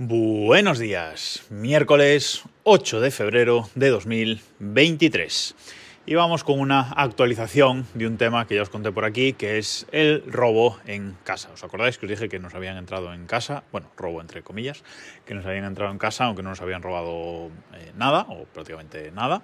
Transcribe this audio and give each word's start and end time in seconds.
Buenos 0.00 0.78
días, 0.78 1.42
miércoles 1.50 2.44
8 2.62 3.00
de 3.00 3.10
febrero 3.10 3.68
de 3.74 3.88
2023. 3.88 5.56
Y 6.06 6.14
vamos 6.14 6.44
con 6.44 6.60
una 6.60 6.92
actualización 6.92 7.84
de 7.94 8.06
un 8.06 8.16
tema 8.16 8.46
que 8.46 8.54
ya 8.54 8.62
os 8.62 8.70
conté 8.70 8.92
por 8.92 9.04
aquí, 9.04 9.32
que 9.32 9.58
es 9.58 9.88
el 9.90 10.22
robo 10.28 10.78
en 10.86 11.16
casa. 11.24 11.50
¿Os 11.52 11.64
acordáis 11.64 11.98
que 11.98 12.06
os 12.06 12.10
dije 12.10 12.28
que 12.28 12.38
nos 12.38 12.54
habían 12.54 12.76
entrado 12.76 13.12
en 13.12 13.26
casa? 13.26 13.64
Bueno, 13.72 13.90
robo 13.96 14.20
entre 14.20 14.42
comillas, 14.42 14.84
que 15.26 15.34
nos 15.34 15.44
habían 15.44 15.64
entrado 15.64 15.90
en 15.90 15.98
casa 15.98 16.26
aunque 16.26 16.44
no 16.44 16.50
nos 16.50 16.62
habían 16.62 16.80
robado 16.80 17.50
eh, 17.74 17.90
nada, 17.96 18.24
o 18.28 18.44
prácticamente 18.44 19.10
nada. 19.10 19.42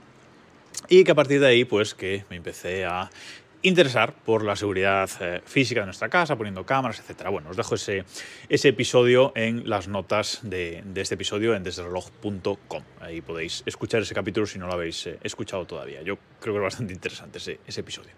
Y 0.89 1.03
que 1.03 1.11
a 1.11 1.15
partir 1.17 1.41
de 1.41 1.49
ahí, 1.49 1.65
pues 1.65 1.95
que 1.95 2.25
me 2.31 2.37
empecé 2.37 2.85
a 2.85 3.11
interesar 3.65 4.13
por 4.13 4.45
la 4.45 4.57
seguridad 4.57 5.11
eh, 5.21 5.41
física 5.45 5.81
de 5.81 5.87
nuestra 5.87 6.09
casa, 6.09 6.37
poniendo 6.37 6.65
cámaras, 6.65 7.01
etc. 7.01 7.29
Bueno, 7.31 7.51
os 7.51 7.57
dejo 7.57 7.75
ese, 7.75 8.05
ese 8.49 8.69
episodio 8.69 9.33
en 9.35 9.69
las 9.69 9.89
notas 9.89 10.41
de, 10.43 10.83
de 10.85 11.01
este 11.01 11.15
episodio 11.15 11.55
en 11.55 11.63
desdereloj.com. 11.63 12.83
Ahí 13.01 13.23
podéis 13.23 13.63
escuchar 13.67 14.03
ese 14.03 14.15
capítulo 14.15 14.47
si 14.47 14.59
no 14.59 14.67
lo 14.67 14.75
habéis 14.75 15.07
eh, 15.07 15.19
escuchado 15.23 15.67
todavía. 15.67 16.03
Yo 16.03 16.19
creo 16.41 16.55
que 16.55 16.59
es 16.59 16.65
bastante 16.65 16.93
interesante 16.93 17.39
ese, 17.39 17.59
ese 17.67 17.81
episodio. 17.81 18.13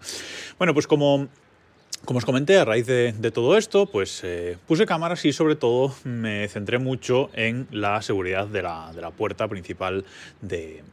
Bueno, 0.57 0.73
pues 0.73 0.85
como 0.85 1.29
como 2.05 2.19
os 2.19 2.25
comenté, 2.25 2.57
a 2.57 2.65
raíz 2.65 2.85
de, 2.85 3.31
todo 3.31 3.57
esto, 3.57 3.85
pues 3.85 4.21
eh, 4.23 4.57
puse 4.65 4.85
cámaras 4.85 5.25
y 5.25 5.33
sobre 5.33 5.55
todo 5.55 5.93
me 6.05 6.47
centré 6.47 6.77
mucho 6.79 7.29
en 7.33 7.67
la 7.71 8.01
seguridad 8.01 8.47
de 8.47 8.61
la, 8.61 9.11
puerta 9.17 9.47
principal 9.47 10.05
de, 10.41 10.83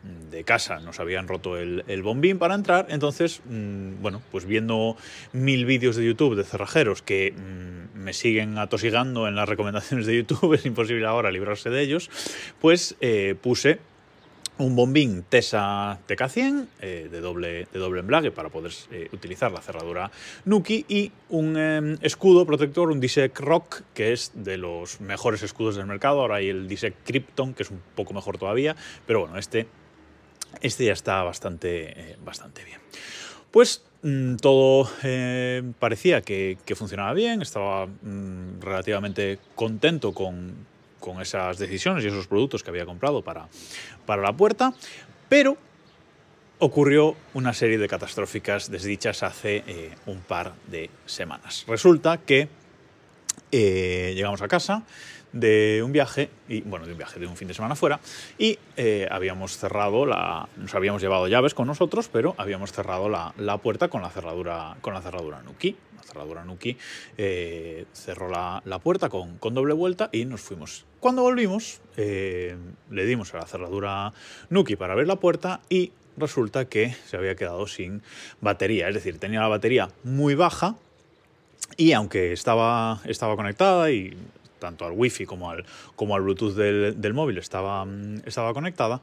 casa. 0.45 0.81
Nos 0.81 0.99
habían 0.99 1.29
roto 1.29 1.57
el, 1.57 2.03
bombín 2.03 2.39
para 2.39 2.55
entrar, 2.55 2.87
entonces, 2.89 3.41
mmm, 3.49 4.03
bueno, 4.03 4.23
pues 4.33 4.45
viendo 4.45 4.97
mil 5.33 5.65
vídeos 5.65 5.95
de 5.97 6.05
YouTube 6.05 6.35
de 6.35 6.45
cerrajeros 6.45 7.03
que 7.03 7.33
mmm, 7.33 7.99
me 7.99 8.13
siguen 8.13 8.59
atosigando 8.59 9.29
en 9.29 9.37
las 9.37 9.49
recomendaciones 9.49 10.07
de 10.07 10.17
YouTube, 10.17 10.55
es 10.55 10.67
imposible 10.67 11.07
ahora 11.07 11.31
librarse 11.31 11.71
de 11.71 11.81
ellos, 11.81 12.11
pues 12.61 12.97
eh, 13.01 13.37
puse 13.41 13.79
un 14.59 14.77
bombín 14.77 15.25
TESA 15.29 15.99
TK100 16.07 16.67
eh, 16.81 17.09
de, 17.11 17.21
doble, 17.21 17.67
de 17.73 17.79
doble 17.79 18.31
para 18.31 18.49
poder 18.51 18.73
eh, 18.93 19.09
utilizar 19.13 19.51
la 19.51 19.61
cerradura 19.61 20.11
Nuki 20.45 20.85
y 20.89 21.11
un 21.31 21.57
eh, 21.59 21.97
escudo 22.03 22.47
protector, 22.47 22.91
un 22.91 23.01
Disec 23.01 23.39
Rock, 23.41 23.83
que 23.95 24.13
es 24.13 24.31
de 24.35 24.57
los 24.57 25.01
mejores 25.01 25.43
escudos 25.43 25.77
del 25.77 25.87
mercado. 25.87 26.21
Ahora 26.21 26.37
hay 26.37 26.49
el 26.49 26.69
Disec 26.69 26.95
Krypton, 27.05 27.55
que 27.55 27.65
es 27.65 27.71
un 27.71 27.81
poco 27.95 28.15
mejor 28.15 28.39
todavía, 28.39 28.77
pero 29.07 29.21
bueno, 29.21 29.39
este, 29.39 29.67
este 30.61 30.85
ya 30.85 30.93
está 30.93 31.23
bastante, 31.25 32.17
bastante 32.25 32.63
bien. 32.65 32.81
Pues 33.51 33.85
mmm, 34.03 34.37
todo 34.37 34.89
parecía 35.81 36.23
que, 36.23 36.59
funcionaba 36.77 37.13
bien, 37.13 37.43
estaba 37.43 37.87
mmm, 37.87 38.61
relativamente 38.61 39.39
contento 39.57 40.13
con, 40.13 40.55
con 41.05 41.21
esas 41.21 41.59
decisiones 41.59 42.03
y 42.03 42.07
esos 42.07 42.27
productos 42.27 42.63
que 42.63 42.71
había 42.71 42.87
comprado 42.87 43.21
para, 43.21 43.47
para 44.07 44.23
la 44.23 44.33
puerta, 44.33 44.73
pero 45.29 45.59
ocurrió 46.61 47.15
una 47.35 47.53
serie 47.53 47.77
de 47.77 47.87
catastróficas 47.89 48.71
desdichas 48.71 49.23
hace 49.23 49.63
eh, 49.67 49.91
un 50.07 50.21
par 50.21 50.55
de 50.69 50.89
semanas. 51.05 51.67
Resulta 51.69 52.17
que 52.17 52.49
eh, 53.53 54.13
llegamos 54.17 54.41
a 54.41 54.49
casa 54.49 54.85
de 55.35 55.83
un 55.85 55.93
viaje, 55.93 56.31
y 56.49 56.63
bueno, 56.63 56.87
de 56.87 56.93
un 56.93 56.99
viaje, 56.99 57.21
de 57.21 57.27
un 57.27 57.37
fin 57.37 57.49
de 57.49 57.55
semana 57.55 57.75
fuera, 57.75 58.01
y 58.39 58.59
eh, 58.79 59.07
habíamos 59.11 59.59
cerrado 59.59 60.07
la. 60.07 60.49
Nos 60.57 60.75
habíamos 60.75 61.03
llevado 61.03 61.29
llaves 61.29 61.53
con 61.53 61.67
nosotros, 61.67 62.09
pero 62.09 62.35
habíamos 62.39 62.73
cerrado 62.73 63.11
la, 63.11 63.35
la 63.37 63.59
puerta 63.59 63.89
con 63.89 64.01
la 64.01 64.09
cerradura, 64.09 64.77
con 64.81 64.95
la 64.95 65.03
cerradura 65.03 65.43
Nuki. 65.43 65.77
Cerradura 66.05 66.45
Nuki 66.45 66.77
eh, 67.17 67.87
cerró 67.93 68.29
la, 68.29 68.63
la 68.65 68.79
puerta 68.79 69.09
con, 69.09 69.39
con, 69.39 69.55
doble 69.55 69.75
vuelta 69.75 70.11
y 70.13 70.25
nos 70.25 70.41
fuimos. 70.41 70.85
Cuando 71.01 71.23
volvimos, 71.23 71.81
eh, 71.97 72.57
le 72.91 73.07
dimos 73.07 73.35
a 73.35 73.39
la 73.39 73.47
cerradura 73.47 74.13
Nuki 74.51 74.77
para 74.77 74.93
abrir 74.93 75.09
la 75.09 75.17
puerta 75.17 75.61
y 75.69 75.93
resulta 76.17 76.67
que 76.67 76.95
se 77.07 77.17
había 77.17 77.35
quedado 77.35 77.67
sin 77.67 78.03
batería, 78.41 78.89
es 78.89 78.95
decir, 78.95 79.19
tenía 79.19 79.41
la 79.41 79.49
batería 79.49 79.91
muy 80.03 80.35
baja. 80.35 80.77
Y 81.77 81.93
aunque 81.93 82.33
estaba, 82.33 83.01
estaba 83.05 83.37
conectada 83.37 83.91
y 83.91 84.17
tanto 84.59 84.87
al 84.87 84.93
wifi 84.93 85.27
como 85.27 85.51
al, 85.51 85.65
como 85.97 86.15
al 86.15 86.23
Bluetooth 86.23 86.55
del, 86.55 87.01
del 87.01 87.15
móvil 87.15 87.39
estaba, 87.39 87.87
estaba 88.25 88.55
conectada, 88.55 89.01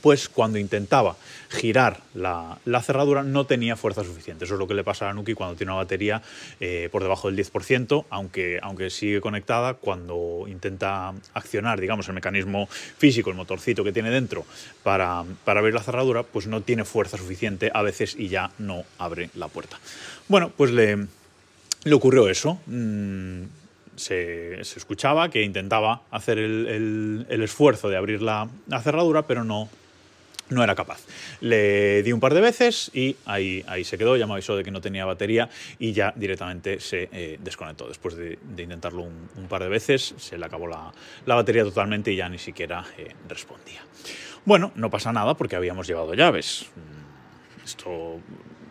pues 0.00 0.28
cuando 0.28 0.58
intentaba 0.58 1.16
girar 1.48 2.00
la, 2.14 2.58
la, 2.64 2.82
cerradura 2.82 3.22
no 3.22 3.46
tenía 3.46 3.76
fuerza 3.76 4.04
suficiente. 4.04 4.44
Eso 4.44 4.54
es 4.54 4.60
lo 4.60 4.66
que 4.66 4.74
le 4.74 4.84
pasa 4.84 5.06
a 5.06 5.08
la 5.08 5.14
Nuki 5.14 5.34
cuando 5.34 5.56
tiene 5.56 5.72
una 5.72 5.82
batería 5.82 6.22
eh, 6.60 6.88
por 6.90 7.02
debajo 7.02 7.30
del 7.30 7.38
10%, 7.38 8.04
aunque, 8.10 8.58
aunque 8.62 8.90
sigue 8.90 9.20
conectada, 9.20 9.74
cuando 9.74 10.44
intenta 10.48 11.12
accionar, 11.34 11.80
digamos, 11.80 12.08
el 12.08 12.14
mecanismo 12.14 12.66
físico, 12.66 13.30
el 13.30 13.36
motorcito 13.36 13.84
que 13.84 13.92
tiene 13.92 14.10
dentro 14.10 14.44
para, 14.82 15.24
para 15.44 15.60
abrir 15.60 15.74
la 15.74 15.82
cerradura, 15.82 16.22
pues 16.22 16.46
no 16.46 16.62
tiene 16.62 16.84
fuerza 16.84 17.16
suficiente 17.16 17.70
a 17.72 17.82
veces 17.82 18.16
y 18.18 18.28
ya 18.28 18.50
no 18.58 18.84
abre 18.98 19.30
la 19.34 19.48
puerta. 19.48 19.78
Bueno, 20.28 20.52
pues 20.56 20.70
le, 20.70 21.06
le 21.84 21.94
ocurrió 21.94 22.28
eso. 22.28 22.58
Mm, 22.66 23.44
se, 23.96 24.64
se, 24.64 24.78
escuchaba 24.78 25.28
que 25.28 25.42
intentaba 25.42 26.02
hacer 26.10 26.38
el, 26.38 26.66
el, 26.66 27.26
el 27.28 27.42
esfuerzo 27.42 27.88
de 27.88 27.96
abrir 27.96 28.22
la, 28.22 28.48
la, 28.66 28.80
cerradura, 28.80 29.22
pero 29.22 29.44
no, 29.44 29.68
no 30.50 30.62
era 30.62 30.74
capaz. 30.74 31.00
Le 31.40 32.02
di 32.02 32.12
un 32.12 32.20
par 32.20 32.34
de 32.34 32.40
veces 32.40 32.90
y 32.94 33.16
ahí, 33.26 33.64
ahí 33.66 33.84
se 33.84 33.98
quedó, 33.98 34.16
ya 34.16 34.26
me 34.26 34.34
avisó 34.34 34.56
de 34.56 34.64
que 34.64 34.70
no 34.70 34.80
tenía 34.80 35.04
batería 35.04 35.48
y 35.78 35.92
ya 35.92 36.12
directamente 36.16 36.80
se 36.80 37.08
eh, 37.12 37.38
desconectó. 37.42 37.88
Después 37.88 38.16
de, 38.16 38.38
intentarlo 38.58 39.02
un, 39.02 39.48
par 39.48 39.62
de 39.62 39.68
veces, 39.68 40.14
se 40.18 40.36
le 40.36 40.44
acabó 40.44 40.66
la, 40.66 40.92
la, 41.26 41.34
batería 41.34 41.64
totalmente 41.64 42.12
y 42.12 42.16
ya 42.16 42.28
ni 42.28 42.38
siquiera 42.38 42.84
eh, 42.96 43.14
respondía. 43.28 43.80
Bueno, 44.44 44.72
no 44.74 44.90
pasa 44.90 45.12
nada 45.12 45.34
porque 45.34 45.56
habíamos 45.56 45.86
llevado 45.86 46.14
llaves. 46.14 46.66
Esto 47.64 48.20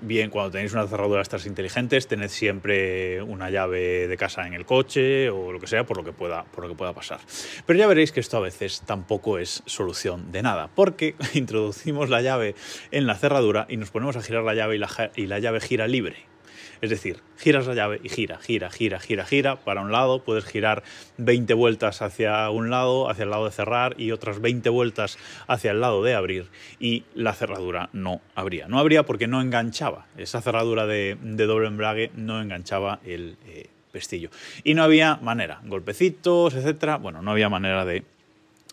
bien, 0.01 0.29
cuando 0.29 0.51
tenéis 0.51 0.73
una 0.73 0.87
cerradura 0.87 1.21
estas 1.21 1.45
inteligentes, 1.45 2.07
tened 2.07 2.29
siempre 2.29 3.21
una 3.21 3.49
llave 3.49 4.07
de 4.07 4.17
casa 4.17 4.47
en 4.47 4.53
el 4.53 4.65
coche 4.65 5.29
o 5.29 5.51
lo 5.51 5.59
que 5.59 5.67
sea, 5.67 5.85
por 5.85 5.97
lo 5.97 6.03
que 6.03 6.13
pueda, 6.13 6.43
por 6.45 6.63
lo 6.63 6.69
que 6.69 6.75
pueda 6.75 6.93
pasar. 6.93 7.19
Pero 7.65 7.79
ya 7.79 7.87
veréis 7.87 8.11
que 8.11 8.19
esto 8.19 8.37
a 8.37 8.41
veces 8.41 8.81
tampoco 8.85 9.37
es 9.39 9.63
solución 9.65 10.31
de 10.31 10.41
nada, 10.41 10.69
porque 10.73 11.15
introducimos 11.33 12.09
la 12.09 12.21
llave 12.21 12.55
en 12.91 13.07
la 13.07 13.15
cerradura 13.15 13.65
y 13.69 13.77
nos 13.77 13.91
ponemos 13.91 14.15
a 14.15 14.21
girar 14.21 14.43
la 14.43 14.53
llave 14.53 14.75
y 14.75 14.79
la, 14.79 15.11
y 15.15 15.27
la 15.27 15.39
llave 15.39 15.59
gira 15.59 15.87
libre. 15.87 16.36
Es 16.81 16.89
decir, 16.89 17.21
giras 17.37 17.67
la 17.67 17.73
llave 17.73 17.99
y 18.03 18.09
gira, 18.09 18.37
gira, 18.37 18.69
gira, 18.69 18.99
gira, 18.99 19.25
gira 19.25 19.55
para 19.57 19.81
un 19.81 19.91
lado, 19.91 20.23
puedes 20.23 20.45
girar 20.45 20.83
20 21.17 21.53
vueltas 21.53 22.01
hacia 22.01 22.49
un 22.49 22.69
lado, 22.69 23.09
hacia 23.09 23.23
el 23.23 23.29
lado 23.29 23.45
de 23.45 23.51
cerrar 23.51 23.95
y 23.97 24.11
otras 24.11 24.41
20 24.41 24.69
vueltas 24.69 25.17
hacia 25.47 25.71
el 25.71 25.81
lado 25.81 26.03
de 26.03 26.15
abrir 26.15 26.47
y 26.79 27.03
la 27.13 27.33
cerradura 27.33 27.89
no 27.93 28.21
abría. 28.35 28.67
No 28.67 28.79
abría 28.79 29.03
porque 29.03 29.27
no 29.27 29.41
enganchaba, 29.41 30.05
esa 30.17 30.41
cerradura 30.41 30.85
de, 30.85 31.17
doble 31.21 31.67
embrague 31.67 32.11
no 32.15 32.41
enganchaba 32.41 32.99
el 33.05 33.37
eh, 33.47 33.69
pestillo. 33.91 34.29
Y 34.63 34.73
no 34.73 34.83
había 34.83 35.17
manera, 35.17 35.61
golpecitos, 35.65 36.53
etcétera, 36.53 36.97
bueno, 36.97 37.21
no 37.21 37.31
había 37.31 37.49
manera 37.49 37.85
de 37.85 38.03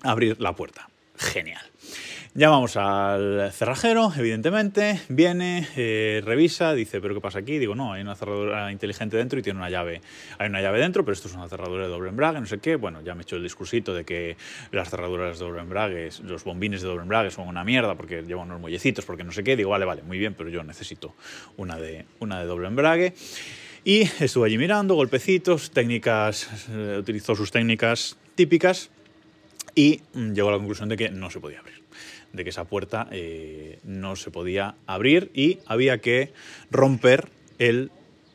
abrir 0.03 0.41
la 0.41 0.55
puerta. 0.55 0.89
Genial. 1.17 1.63
Llamamos 2.37 2.77
al 2.77 3.53
cerrajero, 3.53 4.13
evidentemente, 4.17 5.01
viene, 5.09 5.69
eh, 5.77 6.21
revisa, 6.25 6.75
dice, 6.75 7.01
¿pero 7.01 7.15
qué 7.15 7.21
pasa 7.21 7.39
aquí? 7.39 7.59
Digo, 7.59 7.77
no, 7.77 7.93
hay 7.93 8.03
una 8.03 8.17
cerradura 8.17 8.73
inteligente 8.73 9.17
dentro 9.17 9.39
y 9.39 9.43
tiene 9.43 9.61
una 9.61 9.71
llave. 9.71 10.01
Hay 10.39 10.49
una 10.49 10.61
llave 10.61 10.81
dentro, 10.81 11.05
pero 11.05 11.13
esto 11.13 11.29
es 11.29 11.35
una 11.35 11.49
cerradura 11.49 11.85
de 11.85 11.91
doble 11.91 12.09
embrague, 12.09 12.41
no 12.41 12.47
sé 12.47 12.59
qué. 12.59 12.75
Bueno, 12.75 13.03
ya 13.03 13.15
me 13.15 13.21
he 13.21 13.23
hecho 13.23 13.37
el 13.37 13.45
discursito 13.45 13.95
de 13.95 14.05
que 14.05 14.37
las 14.73 14.91
cerraduras 14.91 15.39
de 15.39 15.45
doble 15.45 15.61
embrague, 15.61 16.09
los 16.25 16.43
bombines 16.43 16.83
de 16.83 16.89
doble 16.89 17.03
embrague 17.03 17.31
son 17.31 17.47
una 17.47 17.63
mierda 17.63 17.95
porque 17.95 18.23
llevan 18.23 18.49
unos 18.49 18.61
muellecitos, 18.61 19.05
porque 19.05 19.23
no 19.23 19.31
sé 19.31 19.45
qué. 19.45 19.55
Digo, 19.55 19.71
vale, 19.71 19.85
vale, 19.85 20.03
muy 20.03 20.19
bien, 20.19 20.35
pero 20.35 20.51
yo 20.51 20.65
necesito 20.65 21.15
una 21.57 21.79
de, 21.79 22.05
una 22.19 22.41
de 22.41 22.47
doble 22.47 22.67
embrague. 22.67 23.15
Y 23.85 24.11
estuve 24.19 24.49
allí 24.49 24.59
mirando, 24.59 24.97
golpecitos, 24.97 25.71
técnicas, 25.71 26.49
eh, 26.69 26.97
utilizó 26.99 27.37
sus 27.37 27.53
técnicas 27.53 28.19
típicas 28.35 28.91
y 29.75 30.01
mm, 30.13 30.33
llegó 30.33 30.49
a 30.49 30.53
la 30.53 30.59
conclusión 30.59 30.89
de 30.89 30.97
que 30.97 31.11
no 31.11 31.31
se 31.31 31.41
podía 31.41 31.61
abrir 31.61 31.85
de 32.35 32.45
que 32.45 32.51
esa 32.51 32.65
puerta 32.65 33.07
eh, 33.13 33.79
no 33.85 34.17
se 34.17 34.31
podía 34.31 34.75
abrir 34.87 35.31
y 35.35 35.59
había 35.67 35.99
que 35.99 36.33
romper 36.71 37.29
el 37.59 37.91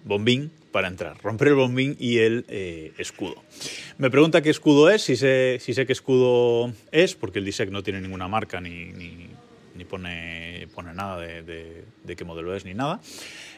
bombín 0.05 0.51
para 0.71 0.87
entrar, 0.87 1.17
romper 1.21 1.49
el 1.49 1.55
bombín 1.55 1.97
y 1.99 2.19
el 2.19 2.45
eh, 2.47 2.93
escudo. 2.97 3.43
Me 3.97 4.09
pregunta 4.09 4.41
qué 4.41 4.49
escudo 4.49 4.89
es, 4.89 5.01
si 5.01 5.15
sé, 5.15 5.57
si 5.59 5.73
sé 5.73 5.85
qué 5.85 5.93
escudo 5.93 6.73
es, 6.91 7.15
porque 7.15 7.39
el 7.39 7.45
DISEC 7.45 7.69
no 7.71 7.83
tiene 7.83 7.99
ninguna 7.99 8.27
marca 8.27 8.61
ni, 8.61 8.85
ni, 8.93 9.29
ni 9.75 9.85
pone, 9.85 10.67
pone 10.73 10.93
nada 10.93 11.19
de, 11.19 11.41
de, 11.41 11.83
de, 12.03 12.15
qué 12.15 12.23
modelo 12.23 12.55
es 12.55 12.65
ni 12.65 12.73
nada. 12.73 13.01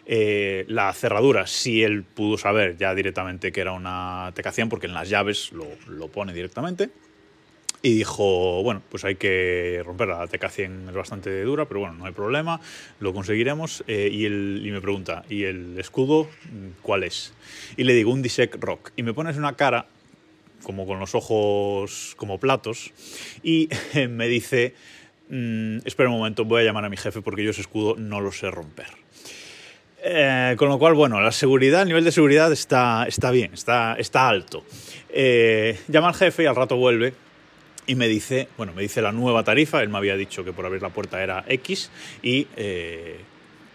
Eh, 0.06 0.66
la 0.70 0.92
cerradura, 0.94 1.46
si 1.46 1.84
él 1.84 2.04
pudo 2.04 2.38
saber 2.38 2.78
ya 2.78 2.96
directamente 2.96 3.52
que 3.52 3.62
era 3.62 3.74
una 3.74 4.34
TK100, 4.34 4.70
porque 4.70 4.88
en 4.88 4.94
las 4.94 5.10
llaves 5.10 5.52
lo, 5.52 5.68
lo 5.88 6.08
pone 6.08 6.34
directamente. 6.34 6.90
Y 7.84 7.96
dijo, 7.96 8.62
bueno, 8.62 8.82
pues 8.90 9.04
hay 9.06 9.16
que 9.16 9.82
romperla. 9.84 10.20
La 10.20 10.28
TK100 10.28 10.90
es 10.90 10.96
bastante 10.96 11.44
dura, 11.44 11.66
pero 11.66 11.80
bueno, 11.80 11.96
no 11.96 12.06
hay 12.06 12.14
problema, 12.14 12.62
lo 13.00 13.14
conseguiremos. 13.14 13.84
Eh, 13.88 14.10
y, 14.12 14.26
él, 14.26 14.62
y 14.64 14.72
me 14.72 14.82
pregunta, 14.82 15.24
¿y 15.30 15.46
el 15.46 15.80
escudo 15.80 16.30
cuál 16.84 17.04
es? 17.04 17.34
Y 17.78 17.84
le 17.84 17.94
digo, 17.94 18.12
un 18.12 18.22
Disec 18.22 18.56
Rock. 18.60 18.92
Y 18.96 19.04
me 19.04 19.14
pones 19.14 19.38
una 19.38 19.56
cara 19.56 19.88
como 20.64 20.86
con 20.86 21.00
los 21.00 21.16
ojos 21.16 22.14
como 22.18 22.40
platos, 22.40 22.92
y 23.44 23.70
me 24.10 24.28
dice, 24.28 24.76
mm, 25.30 25.80
espera 25.86 26.10
un 26.10 26.18
momento, 26.18 26.46
voy 26.46 26.62
a 26.62 26.66
llamar 26.66 26.86
a 26.86 26.90
mi 26.90 26.98
jefe 26.98 27.22
porque 27.22 27.44
yo 27.44 27.52
ese 27.52 27.62
escudo 27.62 27.96
no 27.98 28.22
lo 28.22 28.32
sé 28.32 28.50
romper. 28.52 28.88
Eh, 30.04 30.56
con 30.58 30.70
lo 30.70 30.80
cual, 30.80 30.96
bueno, 30.96 31.22
la 31.22 31.32
seguridad, 31.32 31.84
el 31.84 31.90
nivel 31.90 32.04
de 32.04 32.12
seguridad 32.12 32.52
está, 32.52 33.06
está 33.08 33.30
bien, 33.30 33.54
está, 33.54 33.96
está 34.00 34.28
alto. 34.28 34.66
Eh, 35.10 35.80
llama 35.88 36.08
al 36.10 36.16
jefe 36.16 36.44
y 36.44 36.46
al 36.48 36.56
rato 36.56 36.76
vuelve 36.76 37.14
y 37.88 37.96
me 37.96 38.08
dice, 38.08 38.48
bueno, 38.58 38.74
me 38.74 38.82
dice 38.82 39.02
la 39.02 39.12
nueva 39.12 39.44
tarifa, 39.44 39.82
él 39.82 39.90
me 39.90 39.98
había 39.98 40.16
dicho 40.16 40.44
que 40.44 40.54
por 40.54 40.66
abrir 40.66 40.82
la 40.82 40.90
puerta 40.90 41.22
era 41.22 41.44
X 41.48 41.90
y 42.22 42.48
eh, 42.56 43.20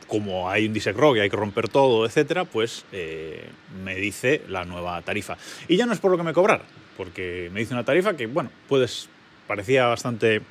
como 0.06 0.48
hay 0.48 0.66
un 0.66 0.72
disecrog 0.72 1.16
y 1.16 1.20
hay 1.20 1.30
que 1.30 1.36
romper 1.36 1.68
todo, 1.68 2.06
etcétera, 2.06 2.44
pues 2.44 2.84
me 3.82 3.96
dice 3.96 4.42
la 4.48 4.64
nueva 4.64 5.02
tarifa. 5.02 5.36
Y 5.66 5.76
ya 5.76 5.84
no 5.84 5.92
es 5.92 5.98
por 5.98 6.12
lo 6.12 6.16
que 6.16 6.22
me 6.22 6.32
cobrar, 6.32 6.62
porque 6.96 7.50
me 7.52 7.60
dice 7.60 7.74
una 7.74 7.84
tarifa 7.84 8.16
que, 8.16 8.26
bueno, 8.26 8.50
pues 8.68 9.08
parecía 9.48 9.86
bastante 9.86 10.42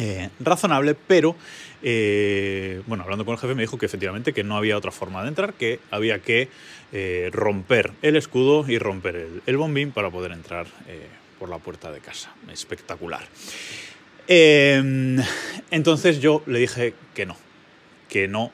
eh, 0.00 0.30
razonable, 0.38 0.94
pero 0.94 1.34
eh, 1.82 2.82
bueno, 2.86 3.02
hablando 3.02 3.24
con 3.24 3.34
el 3.34 3.40
jefe 3.40 3.56
me 3.56 3.62
dijo 3.62 3.78
que 3.78 3.86
efectivamente 3.86 4.32
que 4.32 4.44
no 4.44 4.56
había 4.56 4.76
otra 4.76 4.92
forma 4.92 5.22
de 5.22 5.28
entrar, 5.28 5.54
que 5.54 5.80
había 5.90 6.20
que 6.20 6.48
eh, 6.92 7.30
romper 7.32 7.92
el 8.02 8.14
escudo 8.14 8.64
y 8.68 8.78
romper 8.78 9.26
el, 9.44 9.56
bombín 9.56 9.90
para 9.90 10.08
poder 10.10 10.30
entrar 10.30 10.68
por 11.38 11.48
la 11.48 11.58
puerta 11.58 11.90
de 11.90 12.00
casa. 12.00 12.32
Espectacular. 12.52 13.26
entonces 14.26 16.20
yo 16.20 16.42
le 16.46 16.58
dije 16.58 16.94
que 17.14 17.24
no, 17.24 17.36
que 18.08 18.28
no 18.28 18.52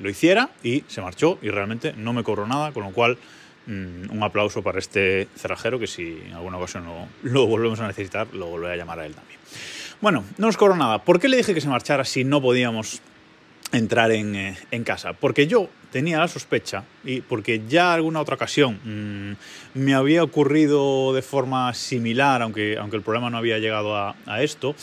lo 0.00 0.10
hiciera 0.10 0.50
y 0.62 0.84
se 0.88 1.00
marchó 1.00 1.38
y 1.42 1.48
realmente 1.48 1.92
no 1.96 2.12
me 2.12 2.22
cobró 2.22 2.46
nada, 2.46 2.72
con 2.72 2.82
lo 2.84 2.90
cual 2.90 3.18
mm, 3.66 4.10
un 4.10 4.22
aplauso 4.22 4.62
para 4.62 4.78
este 4.78 5.28
cerrajero 5.36 5.78
que 5.78 5.86
si 5.86 6.22
en 6.26 6.34
alguna 6.34 6.58
ocasión 6.58 6.84
lo 7.22 7.46
volvemos 7.46 7.80
a 7.80 7.86
necesitar, 7.86 8.28
lo 8.32 8.46
volveré 8.46 8.74
a 8.74 8.76
llamar 8.76 9.00
a 9.00 9.06
él 9.06 9.14
también. 9.14 9.38
Bueno, 10.00 10.24
no 10.38 10.46
nos 10.46 10.56
cobró 10.56 10.76
nada. 10.76 11.02
¿Por 11.04 11.20
qué 11.20 11.28
le 11.28 11.36
dije 11.36 11.54
que 11.54 11.60
se 11.60 11.68
marchara 11.68 12.04
si 12.04 12.24
no 12.24 12.42
podíamos 12.42 13.00
entrar 13.72 14.12
en, 14.12 14.34
eh, 14.36 14.82
casa? 14.84 15.12
Porque 15.12 15.46
yo 15.46 15.68
tenía 15.90 16.18
la 16.18 16.28
sospecha 16.28 16.84
y 17.04 17.20
porque 17.20 17.62
ya 17.68 17.94
alguna 17.94 18.20
otra 18.20 18.34
ocasión 18.34 18.80
mm, 18.84 19.78
me 19.78 19.94
había 19.94 20.22
ocurrido 20.22 21.12
de 21.14 21.22
forma 21.22 21.72
similar, 21.74 22.42
aunque, 22.42 22.76
aunque 22.78 22.96
el 22.96 23.02
problema 23.02 23.30
no 23.30 23.38
había 23.38 23.58
llegado 23.58 23.96
a, 23.96 24.42
esto, 24.42 24.74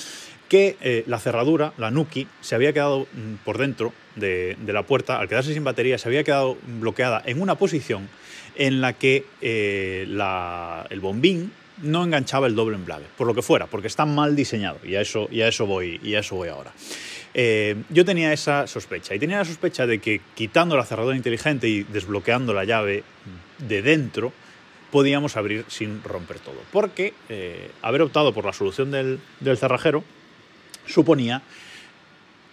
que 0.47 0.77
eh, 0.81 1.03
la 1.07 1.19
cerradura, 1.19 1.73
la 1.77 1.91
Nuki, 1.91 2.27
se 2.41 2.55
había 2.55 2.73
quedado 2.73 3.07
mm, 3.13 3.43
por 3.43 3.57
dentro 3.57 3.93
de, 4.15 4.57
la 4.65 4.83
puerta, 4.83 5.19
al 5.19 5.27
quedarse 5.27 5.53
sin 5.53 5.63
batería, 5.63 5.97
se 5.97 6.07
había 6.07 6.23
quedado 6.23 6.57
bloqueada 6.79 7.21
en 7.25 7.41
una 7.41 7.55
posición 7.55 8.09
en 8.55 8.81
la 8.81 8.93
que 8.93 9.25
eh, 9.41 10.05
el 10.89 10.99
bombín 10.99 11.51
no 11.81 12.03
enganchaba 12.03 12.47
el 12.47 12.55
doble 12.55 12.75
embrague, 12.75 13.05
por 13.17 13.27
lo 13.27 13.33
que 13.33 13.41
fuera, 13.41 13.67
porque 13.67 13.87
está 13.87 14.05
mal 14.05 14.35
diseñado, 14.35 14.79
y 14.83 14.95
a 14.95 15.01
eso, 15.01 15.27
y 15.31 15.41
a 15.41 15.47
eso, 15.47 15.65
voy, 15.65 15.99
y 16.03 16.15
a 16.15 16.19
eso 16.19 16.35
voy 16.35 16.49
ahora. 16.49 16.71
Eh, 17.33 17.83
yo 17.89 18.03
tenía 18.03 18.33
esa 18.33 18.67
sospecha, 18.67 19.15
y 19.15 19.19
tenía 19.19 19.37
la 19.37 19.45
sospecha 19.45 19.87
de 19.87 19.99
que 19.99 20.21
quitando 20.35 20.75
la 20.75 20.85
cerradura 20.85 21.15
inteligente 21.15 21.67
y 21.67 21.83
desbloqueando 21.83 22.53
la 22.53 22.65
llave 22.65 23.03
de 23.59 23.81
dentro, 23.81 24.33
podíamos 24.91 25.37
abrir 25.37 25.65
sin 25.69 26.03
romper 26.03 26.39
todo. 26.39 26.61
Porque 26.71 27.13
eh, 27.29 27.71
haber 27.81 28.01
optado 28.01 28.33
por 28.33 28.45
la 28.45 28.53
solución 28.53 28.91
del, 28.91 29.19
del 29.39 29.57
cerrajero 29.57 30.03
suponía 30.85 31.41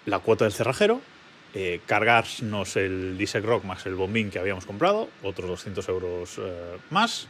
la 0.06 0.20
cuota 0.20 0.44
del 0.44 0.52
cerrajero, 0.52 1.00
eh, 1.54 1.80
cargarnos 1.86 2.76
el 2.76 3.18
Disec 3.18 3.44
Rock 3.44 3.64
más 3.64 3.84
el 3.86 3.94
bombín 3.94 4.30
que 4.30 4.38
habíamos 4.38 4.64
comprado, 4.64 5.08
otros 5.22 5.48
200 5.48 5.88
euros 5.88 6.40
más, 6.90 7.26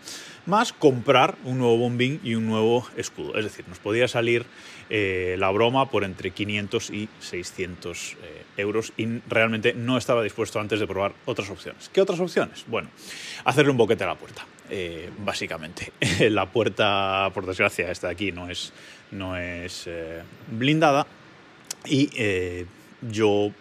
más 0.48 0.72
comprar 0.72 1.36
un 1.44 1.58
nuevo 1.58 1.76
bombín 1.76 2.20
y 2.24 2.34
un 2.34 2.46
nuevo 2.46 2.86
escudo. 2.96 3.36
Es 3.36 3.44
decir, 3.44 3.64
nos 3.68 3.78
podía 3.78 4.08
salir 4.08 4.44
eh, 4.90 5.36
la 5.38 5.50
broma 5.50 5.90
por 5.90 6.02
entre 6.02 6.32
500 6.32 6.90
y 6.90 7.08
600 7.20 8.16
euros 8.56 8.92
y 8.96 9.06
realmente 9.28 9.74
no 9.74 9.96
estaba 9.96 10.22
dispuesto 10.22 10.58
antes 10.58 10.80
de 10.80 10.86
probar 10.86 11.12
otras 11.26 11.50
opciones. 11.50 11.88
¿Qué 11.92 12.00
otras 12.00 12.18
opciones? 12.18 12.64
Bueno, 12.66 12.88
hacerle 13.44 13.70
un 13.70 13.76
boquete 13.76 14.02
a 14.02 14.08
la 14.08 14.16
puerta. 14.16 14.44
básicamente. 15.18 15.92
la 16.30 16.46
puerta, 16.46 17.30
por 17.32 17.46
desgracia, 17.46 17.90
esta 17.90 18.08
de 18.08 18.14
aquí 18.14 18.32
no 18.32 18.50
es, 18.50 18.72
no 19.12 19.36
es 19.36 19.88
blindada 20.50 21.06
y 21.86 22.10
yo 23.02 23.52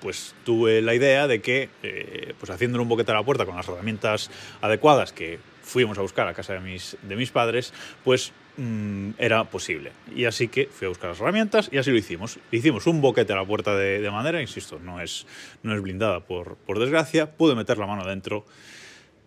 pues 0.00 0.34
tuve 0.44 0.80
la 0.82 0.94
idea 0.94 1.26
de 1.26 1.40
que, 1.40 1.68
eh, 1.82 2.34
pues 2.38 2.50
haciéndole 2.50 2.82
un 2.82 2.88
boquete 2.88 3.12
a 3.12 3.14
la 3.14 3.22
puerta 3.22 3.44
con 3.44 3.56
las 3.56 3.68
herramientas 3.68 4.30
adecuadas 4.60 5.12
que 5.12 5.38
fuimos 5.70 5.96
a 5.98 6.02
buscar 6.02 6.26
a 6.26 6.34
casa 6.34 6.54
de 6.54 6.60
mis, 6.60 6.96
de 7.02 7.14
mis 7.14 7.30
padres, 7.30 7.72
pues 8.02 8.32
mm, 8.56 9.10
era 9.18 9.44
posible. 9.44 9.92
Y 10.14 10.24
así 10.24 10.48
que 10.48 10.66
fui 10.66 10.86
a 10.86 10.88
buscar 10.88 11.10
las 11.10 11.20
herramientas 11.20 11.68
y 11.72 11.78
así 11.78 11.90
lo 11.90 11.96
hicimos. 11.96 12.38
hicimos 12.50 12.86
un 12.86 13.00
boquete 13.00 13.32
a 13.32 13.36
la 13.36 13.44
puerta 13.44 13.76
de, 13.76 14.10
madera, 14.10 14.40
insisto, 14.40 14.80
no 14.80 15.00
es, 15.00 15.26
no 15.62 15.74
es 15.74 15.80
blindada 15.80 16.20
por, 16.20 16.56
por 16.56 16.80
desgracia. 16.80 17.30
Pude 17.36 17.54
meter 17.54 17.78
la 17.78 17.86
mano 17.86 18.04
dentro, 18.04 18.44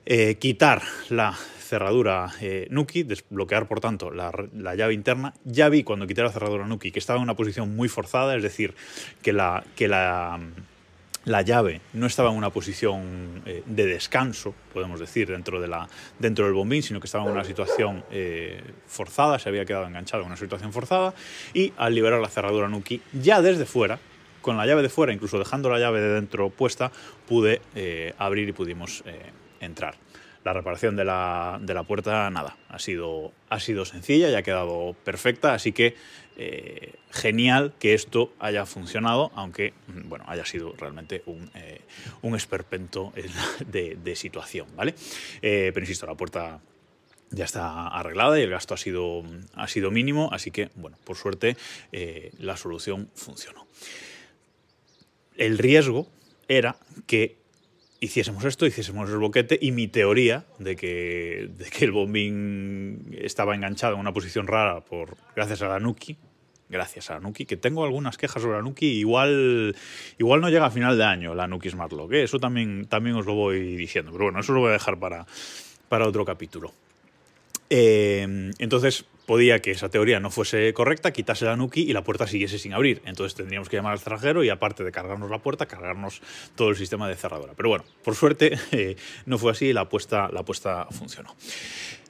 eh, 0.06 0.36
quitar 0.36 0.82
la 1.10 1.34
cerradura 1.34 2.30
eh, 2.42 2.68
Nuki, 2.70 3.04
desbloquear 3.04 3.68
por 3.68 3.80
tanto 3.80 4.12
la, 4.12 4.32
llave 4.76 4.94
interna. 4.94 5.34
Ya 5.46 5.70
vi 5.70 5.84
cuando 5.84 6.06
quité 6.06 6.22
la 6.22 6.32
cerradura 6.32 6.68
Nuki 6.68 6.92
que 6.92 7.00
estaba 7.00 7.18
en 7.18 7.24
una 7.24 7.36
posición 7.36 7.74
muy 7.76 7.88
forzada, 7.88 8.36
es 8.36 8.44
decir, 8.44 8.76
que 9.22 9.32
la, 9.32 9.64
que 9.76 9.88
la, 9.88 10.40
la 11.26 11.42
llave 11.42 11.82
no 11.94 12.06
estaba 12.06 12.30
en 12.30 12.38
una 12.38 12.50
posición 12.50 13.42
eh, 13.46 13.64
de 13.66 13.86
descanso, 13.86 14.54
podemos 14.74 15.00
decir, 15.00 15.30
dentro, 15.30 15.62
de 15.62 15.68
la, 15.68 15.88
dentro 16.20 16.46
del 16.46 16.54
bombín, 16.54 16.84
sino 16.84 17.00
que 17.00 17.08
estaba 17.08 17.26
en 17.26 17.32
una 17.32 17.44
situación 17.44 18.04
eh, 18.12 18.62
forzada, 18.88 19.40
se 19.40 19.50
había 19.50 19.66
quedado 19.66 19.88
enganchado 19.88 20.24
en 20.24 20.28
una 20.28 20.38
situación 20.38 20.74
forzada, 20.74 21.14
y 21.54 21.74
al 21.78 21.96
liberar 21.96 22.20
la 22.20 22.30
cerradura 22.30 22.68
Nuki, 22.68 23.02
ya 23.14 23.42
desde 23.42 23.66
fuera, 23.66 24.00
con 24.42 24.58
la 24.58 24.66
llave 24.66 24.82
de 24.82 24.90
fuera, 24.90 25.14
incluso 25.14 25.40
dejando 25.40 25.70
la 25.70 25.80
llave 25.80 26.02
de 26.02 26.10
dentro 26.16 26.50
puesta, 26.50 26.92
pude 27.28 27.62
abrir 28.18 28.50
y 28.50 28.52
pudimos 28.52 29.02
entrar 29.62 29.96
la 30.44 30.54
reparación 30.54 30.96
de 30.96 31.06
la, 31.06 31.86
puerta, 31.88 32.30
nada, 32.30 32.58
ha 32.70 32.80
sido, 32.80 33.32
ha 33.50 33.60
sido 33.60 33.86
sencilla 33.86 34.30
y 34.30 34.36
ha 34.36 34.44
quedado 34.44 34.96
perfecta, 35.04 35.54
así 35.54 35.72
que 35.72 35.96
eh, 36.36 36.96
genial 37.12 37.74
que 37.80 37.94
esto 37.94 38.34
haya 38.40 38.66
funcionado, 38.66 39.32
aunque 39.36 39.74
mm, 39.88 40.10
bueno, 40.10 40.26
haya 40.28 40.46
sido 40.46 40.74
realmente 40.78 41.24
un, 41.26 41.50
eh, 41.56 41.82
esperpento 42.36 43.14
de, 43.68 44.16
situación, 44.16 44.68
¿vale? 44.76 44.96
Eh, 45.42 45.72
pero 45.74 45.84
insisto, 45.84 46.06
la 46.06 46.16
puerta 46.16 46.60
ya 47.32 47.46
está 47.46 47.88
arreglada 47.88 48.40
y 48.40 48.44
el 48.44 48.50
gasto 48.50 48.74
ha 48.74 48.78
sido, 48.78 49.24
ha 49.56 49.68
sido 49.68 49.92
mínimo, 49.92 50.30
así 50.32 50.52
que, 50.52 50.70
bueno, 50.76 50.98
por 51.04 51.18
suerte 51.18 51.58
la 52.38 52.58
solución 52.58 53.10
funcionó. 53.16 53.66
El 55.36 55.58
riesgo 55.58 56.08
era 56.48 56.76
que 57.08 57.43
hiciésemos 58.04 58.44
esto, 58.44 58.66
hiciésemos 58.66 59.10
el 59.10 59.18
boquete 59.18 59.58
y 59.62 59.72
mi 59.72 59.88
teoría 59.88 60.46
de 60.60 60.76
que, 60.76 61.50
de 61.58 61.66
que 61.70 61.86
el 61.86 61.92
bombín 61.92 63.16
estaba 63.18 63.56
enganchado 63.56 63.94
en 63.94 64.02
una 64.02 64.12
posición 64.12 64.46
rara 64.46 64.82
por, 64.82 65.16
gracias 65.36 65.62
a 65.62 65.70
la 65.70 65.80
Nuki, 65.80 66.18
gracias 66.70 67.10
a 67.10 67.16
la 67.16 67.20
Nuki, 67.22 67.46
que 67.46 67.56
tengo 67.56 67.86
algunas 67.86 68.18
quejas 68.18 68.42
sobre 68.42 68.58
la 68.58 68.62
Nuki, 68.62 68.88
igual, 68.88 69.74
igual 70.18 70.42
no 70.42 70.50
llega 70.50 70.66
a 70.66 70.72
final 70.72 70.98
de 70.98 71.06
año 71.06 71.34
la 71.34 71.48
Nuki 71.48 71.70
Smart 71.70 71.94
Lock, 71.94 72.12
¿eh? 72.12 72.24
eso 72.24 72.40
también, 72.40 72.88
también 72.88 73.16
os 73.16 73.26
lo 73.26 73.36
voy 73.36 73.78
diciendo, 73.78 74.12
pero 74.12 74.26
bueno, 74.26 74.42
eso 74.42 74.52
lo 74.52 74.60
voy 74.60 74.70
a 74.70 74.74
dejar 74.74 75.00
para, 75.00 75.26
para 75.88 76.06
otro 76.06 76.26
capítulo. 76.26 76.74
Eh, 77.70 78.52
entonces, 78.60 79.06
podía 79.26 79.60
que 79.60 79.72
esa 79.72 79.90
teoría 79.90 80.20
no 80.20 80.30
fuese 80.30 80.74
correcta, 80.74 81.12
quitase 81.12 81.46
la 81.46 81.56
Nuki 81.56 81.82
y 81.82 81.94
la 81.94 82.04
puerta 82.04 82.28
siguiese 82.28 82.60
sin 82.60 82.74
abrir. 82.74 83.02
Entonces 83.06 83.36
tendríamos 83.36 83.70
que 83.70 83.78
llamar 83.78 83.94
al 83.94 84.00
cerrajero 84.00 84.44
y 84.44 84.50
aparte 84.50 84.84
de 84.84 84.92
cargarnos 84.92 85.30
la 85.30 85.40
puerta, 85.40 85.66
cargarnos 85.66 86.22
todo 86.56 86.70
el 86.70 86.76
sistema 86.76 87.08
de 87.08 87.16
cerradura. 87.16 87.54
Pero 87.56 87.70
bueno, 87.70 87.86
por 88.04 88.16
suerte 88.16 88.58
eh, 88.72 88.96
no 89.26 89.38
fue 89.38 89.52
así 89.52 89.68
y 89.68 89.74
la 89.74 89.82
apuesta, 89.82 90.30
la 90.32 90.44
funcionó. 90.92 91.36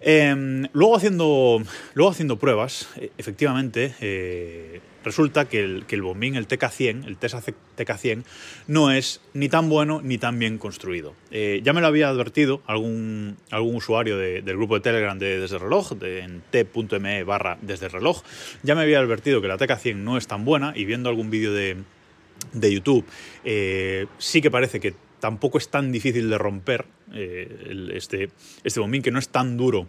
Em, 0.01 0.67
luego, 0.73 0.95
haciendo, 0.97 1.61
luego 1.93 2.11
haciendo 2.11 2.37
pruebas, 2.37 2.89
eh, 2.97 3.11
efectivamente, 3.17 3.95
eh, 4.01 4.81
resulta 5.03 5.45
que 5.45 5.63
el, 5.63 5.85
que 5.85 5.95
el, 5.95 6.01
bombín, 6.01 6.35
el 6.35 6.47
TK100, 6.47 7.05
el 7.05 7.17
TESA 7.17 7.41
TK100, 7.77 8.23
no 8.67 8.91
es 8.91 9.21
ni 9.33 9.49
tan 9.49 9.69
bueno 9.69 10.01
ni 10.03 10.17
tan 10.17 10.39
bien 10.39 10.57
construido. 10.57 11.13
Eh, 11.31 11.61
ya 11.63 11.73
me 11.73 11.81
lo 11.81 11.87
había 11.87 12.09
advertido 12.09 12.61
algún, 12.67 13.37
algún 13.51 13.75
usuario 13.75 14.17
del 14.17 14.55
grupo 14.55 14.75
de 14.75 14.81
Telegram 14.81 15.17
de 15.17 15.39
Desde 15.39 15.57
Reloj, 15.57 15.93
de, 15.93 16.19
en 16.19 16.41
t.me 16.49 17.23
barra 17.23 17.57
Desde 17.61 17.89
Reloj, 17.89 18.21
ya 18.63 18.75
me 18.75 18.81
había 18.81 18.99
advertido 18.99 19.41
que 19.41 19.47
la 19.47 19.57
TK100 19.57 19.95
no 19.97 20.17
es 20.17 20.27
tan 20.27 20.45
buena 20.45 20.73
y 20.75 20.85
viendo 20.85 21.09
algún 21.09 21.29
vídeo 21.29 21.53
de, 21.53 21.77
de 22.53 22.73
YouTube, 22.73 23.05
sí 24.17 24.41
que 24.41 24.51
parece 24.51 24.79
que 24.79 24.93
tampoco 25.23 25.57
es 25.57 25.69
tan 25.69 25.93
difícil 25.93 26.29
de 26.29 26.37
romper 26.37 26.83
eh, 27.13 27.89
este, 27.93 28.29
este 28.65 28.79
bombín, 28.81 29.01
que 29.01 29.09
no 29.09 29.19
es 29.19 29.29
tan 29.29 29.55
duro 29.55 29.87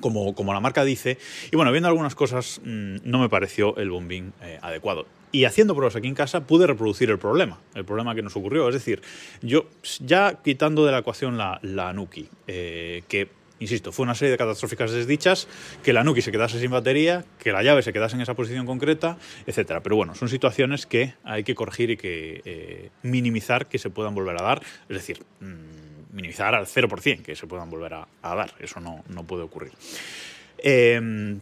como, 0.00 0.34
como, 0.34 0.52
la 0.52 0.60
marca 0.60 0.84
dice. 0.84 1.18
Y 1.50 1.56
bueno, 1.56 1.70
viendo 1.72 1.88
algunas 1.88 2.14
cosas, 2.14 2.60
mm, 2.64 2.96
no 3.04 3.18
me 3.18 3.28
pareció 3.28 3.76
el 3.76 3.90
bombín 3.90 4.32
eh, 4.42 4.58
adecuado. 4.62 5.06
Y 5.32 5.44
haciendo 5.44 5.74
pruebas 5.74 5.94
aquí 5.96 6.08
en 6.08 6.14
casa 6.14 6.46
pude 6.46 6.66
reproducir 6.66 7.10
el 7.10 7.18
problema, 7.18 7.60
el 7.74 7.84
problema 7.84 8.14
que 8.14 8.22
nos 8.22 8.34
ocurrió. 8.36 8.68
Es 8.68 8.74
decir, 8.74 9.00
yo 9.42 9.66
ya 10.00 10.40
quitando 10.42 10.84
de 10.84 10.92
la 10.92 10.98
ecuación 10.98 11.38
la, 11.38 11.60
la 11.62 11.92
Nuki, 11.92 12.28
eh, 12.48 13.02
que 13.08 13.28
insisto, 13.60 13.92
fue 13.92 14.04
una 14.04 14.14
serie 14.14 14.32
de 14.32 14.38
catastróficas 14.38 14.90
desdichas, 14.90 15.46
que 15.82 15.92
la 15.92 16.02
Nuki 16.02 16.22
se 16.22 16.32
quedase 16.32 16.58
sin 16.58 16.70
batería, 16.70 17.24
que 17.38 17.52
la 17.52 17.62
llave 17.62 17.82
se 17.82 17.92
quedase 17.92 18.16
en 18.16 18.22
esa 18.22 18.34
posición 18.34 18.66
concreta, 18.66 19.18
etcétera. 19.46 19.82
Pero 19.82 19.96
bueno, 19.96 20.14
son 20.14 20.28
situaciones 20.28 20.86
que 20.86 21.14
hay 21.22 21.44
que 21.44 21.54
corregir 21.54 21.90
y 21.90 21.96
que 21.96 22.42
eh, 22.44 22.90
minimizar 23.02 23.68
que 23.68 23.78
se 23.78 23.90
puedan 23.90 24.14
volver 24.14 24.40
a 24.40 24.42
dar, 24.42 24.62
es 24.88 24.96
decir, 24.96 25.22
mm, 25.40 25.89
minimizar 26.12 26.54
al 26.54 26.66
0% 26.66 27.22
que 27.22 27.36
se 27.36 27.46
puedan 27.46 27.70
volver 27.70 27.94
a, 27.94 28.06
dar, 28.22 28.52
eso 28.60 28.80
no, 28.80 29.04
no 29.08 29.24
puede 29.24 29.42
ocurrir. 29.42 29.72
Eh, 30.58 31.38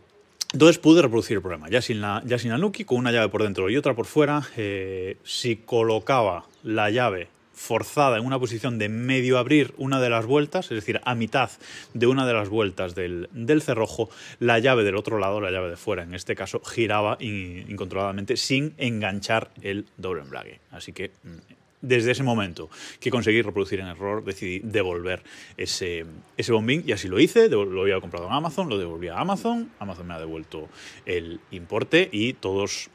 entonces 0.53 0.79
pude 0.79 1.03
reproducir 1.03 1.37
el 1.37 1.43
problema, 1.43 1.69
ya 1.69 1.83
sin, 1.83 2.01
la, 2.01 2.23
ya 2.25 2.39
sin 2.39 2.51
la 2.51 2.59
Nuki, 2.59 2.85
con 2.85 2.97
una 2.99 3.13
llave 3.13 3.29
por 3.29 3.43
dentro 3.43 3.69
y 3.69 3.77
otra 3.77 3.95
por 3.95 4.07
fuera. 4.07 4.43
Eh, 4.57 5.19
si 5.23 5.57
colocaba 5.57 6.47
la 6.63 6.89
llave 6.89 7.29
forzada 7.53 8.17
en 8.17 8.25
una 8.25 8.39
posición 8.39 8.79
de 8.79 8.89
medio 8.89 9.37
abrir 9.37 9.75
una 9.77 10.01
de 10.01 10.09
las 10.09 10.25
vueltas, 10.25 10.67
es 10.67 10.77
decir, 10.77 11.01
a 11.05 11.15
mitad 11.15 11.51
de 11.93 12.07
una 12.07 12.27
de 12.27 12.33
las 12.33 12.49
vueltas 12.49 12.95
del, 12.95 13.29
cerrojo, 13.63 14.09
la 14.39 14.59
llave 14.59 14.85
del 14.85 14.97
otro 14.97 15.19
lado, 15.19 15.41
la 15.41 15.51
llave 15.51 15.69
de 15.69 15.77
fuera 15.77 16.03
en 16.03 16.15
este 16.15 16.35
caso, 16.35 16.61
giraba 16.61 17.19
incontroladamente 17.21 18.39
sin 18.39 18.73
enganchar 18.79 19.51
el 19.61 19.85
doble 19.99 20.23
embrague. 20.23 20.61
Así 20.71 20.93
que 20.93 21.11
mm, 21.25 21.58
desde 21.81 22.11
ese 22.11 22.23
momento 22.23 22.69
que 23.01 23.11
conseguí 23.11 23.43
reproducir 23.43 23.81
en 23.81 23.87
error, 23.87 24.25
decidí 24.25 24.61
devolver 24.61 25.23
ese, 25.57 26.05
ese 26.37 26.53
bombín 26.53 26.85
y 26.87 26.93
así 26.93 27.09
lo 27.09 27.21
hice. 27.21 27.49
Lo 27.49 27.83
había 27.83 28.01
comprado 28.01 28.27
en 28.27 28.33
Amazon, 28.33 28.69
lo 28.69 28.79
devolví 28.79 29.09
a 29.09 29.19
Amazon. 29.19 29.71
Amazon 29.79 30.07
me 30.07 30.15
ha 30.15 30.19
devuelto 30.19 30.69
el 31.07 31.41
importe 31.51 32.09
y 32.11 32.33
todos, 32.35 32.91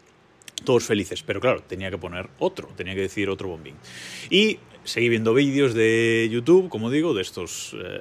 todos 0.63 0.83
felices. 0.83 1.23
Pero 1.23 1.39
claro, 1.39 1.61
tenía 1.63 1.89
que 1.89 1.97
poner 1.97 2.29
otro, 2.39 2.69
tenía 2.75 2.95
que 2.95 3.01
decir 3.01 3.29
otro 3.29 3.47
bombín. 3.47 3.75
Y 4.29 4.59
seguí 4.83 5.09
viendo 5.09 5.33
vídeos 5.33 5.73
de 5.73 6.27
YouTube, 6.31 6.69
como 6.69 6.89
digo, 6.89 7.13
de 7.13 7.21
estos 7.21 7.75
eh, 7.79 7.99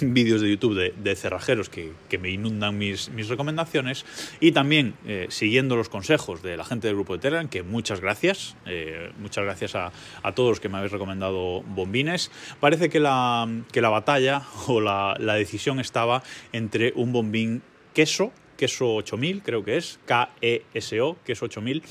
vídeos 0.00 0.40
de 0.40 0.50
YouTube 0.50 0.94
de, 0.96 1.16
cerrajeros 1.16 1.68
que, 1.68 1.92
me 2.18 2.30
inundan 2.30 2.78
mis, 2.78 3.10
recomendaciones 3.28 4.04
y 4.40 4.52
también 4.52 4.94
eh, 5.06 5.26
siguiendo 5.30 5.76
los 5.76 5.88
consejos 5.88 6.42
de 6.42 6.56
la 6.56 6.64
gente 6.64 6.86
del 6.86 6.96
grupo 6.96 7.14
de 7.14 7.20
Telegram, 7.20 7.48
que 7.48 7.62
muchas 7.62 8.00
gracias, 8.00 8.56
eh, 8.66 9.10
muchas 9.18 9.44
gracias 9.44 9.74
a, 9.74 9.92
todos 10.34 10.50
los 10.50 10.60
que 10.60 10.68
me 10.68 10.78
habéis 10.78 10.92
recomendado 10.92 11.62
bombines. 11.62 12.30
Parece 12.60 12.88
que 12.90 13.00
la, 13.00 13.48
que 13.72 13.80
la 13.80 13.88
batalla 13.88 14.42
o 14.66 14.80
la 14.80 15.34
decisión 15.34 15.80
estaba 15.80 16.22
entre 16.52 16.92
un 16.96 17.12
bombín 17.12 17.62
queso, 17.94 18.32
queso 18.56 18.96
8000 18.96 19.42
creo 19.42 19.64
que 19.64 19.76
es, 19.76 19.98
K-E-S-O, 20.06 21.16
queso 21.24 21.44
8000, 21.46 21.82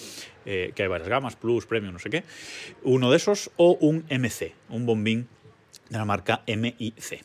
eh, 0.45 0.71
que 0.75 0.83
hay 0.83 0.89
varias 0.89 1.09
gamas, 1.09 1.35
Plus, 1.35 1.65
Premium, 1.65 1.93
no 1.93 1.99
sé 1.99 2.09
qué, 2.09 2.23
uno 2.83 3.09
de 3.11 3.17
esos, 3.17 3.51
o 3.57 3.77
un 3.79 4.05
MC, 4.09 4.53
un 4.69 4.85
bombín 4.85 5.27
de 5.89 5.97
la 5.97 6.05
marca 6.05 6.43
MIC. 6.47 7.23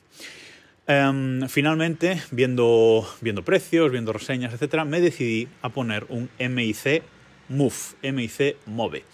Em, 0.86 1.48
finalmente, 1.48 2.20
viendo, 2.30 3.06
viendo 3.20 3.44
precios, 3.44 3.92
viendo 3.92 4.12
reseñas, 4.12 4.52
etcétera, 4.52 4.84
me 4.84 5.00
decidí 5.00 5.48
a 5.62 5.68
poner 5.68 6.06
un 6.08 6.28
MIC 6.38 7.02
Move, 7.48 7.74
MIC 8.02 8.56
Move. 8.66 9.04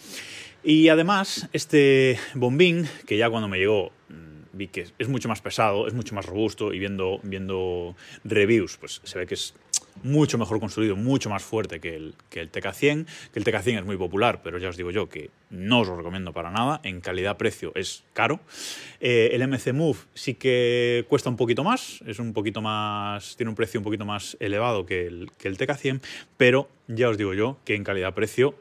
Y 0.62 0.88
además, 0.88 1.49
este 1.52 2.18
bombín, 2.35 2.88
que 3.06 3.16
ya 3.16 3.30
cuando 3.30 3.47
me 3.47 3.59
llegó 3.59 3.92
mm, 4.09 4.56
vi 4.56 4.68
que 4.68 4.87
es 4.99 5.09
mucho 5.09 5.28
más 5.28 5.40
pesado, 5.42 5.87
es 5.87 5.95
mucho 5.95 6.14
más 6.14 6.26
robusto 6.26 6.73
y 6.73 6.78
viendo, 6.78 7.21
viendo 7.23 7.95
reviews, 8.25 8.76
pues 8.78 9.00
se 9.04 9.18
ve 9.18 9.26
que 9.26 9.35
es 9.35 9.54
mucho 10.02 10.38
mejor 10.38 10.60
construido, 10.60 10.96
mucho 10.96 11.30
más 11.30 11.42
fuerte 11.42 11.80
que 11.80 11.96
el, 11.96 12.14
que 12.30 12.40
el 12.40 12.50
TK100, 12.50 13.06
que 13.32 13.38
el 13.38 13.44
TK100 13.44 13.78
es 13.78 13.84
muy 13.84 13.96
popular, 13.96 14.40
pero 14.42 14.58
ya 14.58 14.68
os 14.68 14.76
digo 14.76 14.90
yo 14.90 15.08
que 15.08 15.30
no 15.50 15.80
os 15.80 15.88
lo 15.88 15.96
recomiendo 15.96 16.32
para 16.32 16.50
nada, 16.50 16.80
en 16.82 17.00
calidad-precio 17.00 17.72
es 17.74 18.04
caro. 18.12 18.40
Eh, 19.00 19.30
el 19.32 19.46
MC 19.46 19.72
Move 19.72 19.98
sí 20.14 20.34
que 20.34 21.04
cuesta 21.08 21.30
un 21.30 21.36
poquito 21.36 21.64
más, 21.64 22.02
es 22.06 22.18
un 22.18 22.32
poquito 22.32 22.60
más, 22.60 23.36
tiene 23.36 23.50
un 23.50 23.56
precio 23.56 23.80
un 23.80 23.84
poquito 23.84 24.04
más 24.04 24.36
elevado 24.40 24.86
que 24.86 25.06
el, 25.06 25.30
que 25.38 25.48
el 25.48 25.56
TK100, 25.58 26.00
pero 26.36 26.68
ya 26.88 27.08
os 27.08 27.18
digo 27.18 27.34
yo 27.34 27.58
que 27.64 27.74
en 27.74 27.84
calidad-precio 27.84 28.54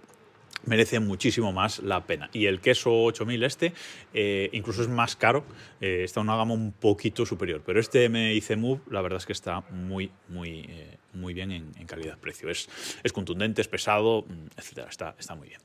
merece 0.65 0.99
muchísimo 0.99 1.51
más 1.51 1.79
la 1.79 2.05
pena. 2.05 2.29
Y 2.33 2.45
el 2.45 2.59
queso 2.59 2.91
8000 3.03 3.43
este 3.43 3.73
eh, 4.13 4.49
incluso 4.53 4.81
es 4.81 4.87
más 4.87 5.15
caro, 5.15 5.43
eh, 5.81 6.01
está 6.03 6.19
en 6.19 6.27
una 6.27 6.37
gama 6.37 6.53
un 6.53 6.71
poquito 6.71 7.25
superior, 7.25 7.61
pero 7.65 7.79
este 7.79 8.07
MIC 8.09 8.57
Move 8.57 8.81
la 8.89 9.01
verdad 9.01 9.17
es 9.17 9.25
que 9.25 9.33
está 9.33 9.61
muy, 9.71 10.11
muy, 10.29 10.65
eh, 10.69 10.97
muy 11.13 11.33
bien 11.33 11.51
en, 11.51 11.73
calidad-precio. 11.85 12.49
Es, 12.49 12.67
contundente, 13.13 13.61
es 13.61 13.67
pesado, 13.67 14.23
mm, 14.23 14.59
etc. 14.59 14.87
Está, 14.89 15.15
está 15.19 15.35
muy 15.35 15.49
bien. 15.49 15.61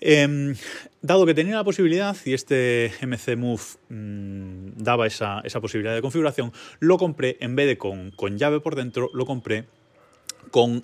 Em, 0.00 0.54
dado 1.00 1.24
que 1.24 1.34
tenía 1.34 1.54
la 1.54 1.64
posibilidad 1.64 2.16
y 2.24 2.34
este 2.34 2.92
MC 3.00 3.36
Move 3.36 3.62
mm, 3.88 4.82
daba 4.82 5.06
esa, 5.06 5.40
esa, 5.44 5.60
posibilidad 5.60 5.94
de 5.94 6.02
configuración, 6.02 6.52
lo 6.80 6.98
compré 6.98 7.36
en 7.40 7.54
vez 7.56 7.66
de 7.66 7.78
con, 7.78 8.10
con 8.10 8.36
llave 8.36 8.60
por 8.60 8.74
dentro, 8.74 9.10
lo 9.14 9.24
compré 9.24 9.66
con 10.50 10.82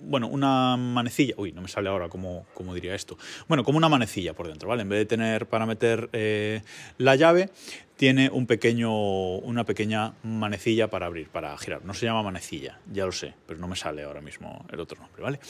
bueno, 0.00 0.28
una 0.28 0.76
manecilla, 0.76 1.34
uy, 1.36 1.52
no 1.52 1.62
me 1.62 1.68
sale 1.68 1.88
ahora 1.88 2.08
cómo, 2.08 2.46
diría 2.74 2.94
esto, 2.94 3.16
bueno, 3.48 3.64
como 3.64 3.78
una 3.78 3.88
manecilla 3.88 4.34
por 4.34 4.48
dentro, 4.48 4.68
¿vale? 4.68 4.82
En 4.82 4.88
vez 4.88 4.98
de 4.98 5.06
tener 5.06 5.46
para 5.46 5.66
meter 5.66 6.10
eh, 6.12 6.62
la 6.98 7.16
llave, 7.16 7.50
tiene 7.96 8.28
un 8.30 8.46
pequeño, 8.46 9.36
una 9.38 9.64
pequeña 9.64 10.14
manecilla 10.22 10.88
para 10.88 11.06
abrir, 11.06 11.28
para 11.28 11.56
girar. 11.58 11.84
No 11.84 11.94
se 11.94 12.06
llama 12.06 12.22
manecilla, 12.22 12.80
ya 12.92 13.06
lo 13.06 13.12
sé, 13.12 13.34
pero 13.46 13.60
no 13.60 13.68
me 13.68 13.76
sale 13.76 14.02
ahora 14.02 14.20
mismo 14.20 14.64
el 14.70 14.80
otro 14.80 15.00
nombre, 15.00 15.22
¿vale? 15.22 15.40